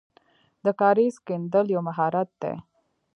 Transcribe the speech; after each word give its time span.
د 0.65 0.67
کاریز 0.79 1.15
کیندل 1.27 1.65
یو 1.75 1.81
مهارت 1.87 2.29
دی. 2.41 2.53